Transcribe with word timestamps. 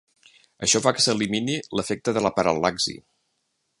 Això 0.67 0.79
fa 0.85 0.93
que 0.99 1.03
s'elimini 1.05 1.57
l'efecte 1.81 2.17
de 2.17 2.25
la 2.29 2.33
paral·laxi. 2.39 2.97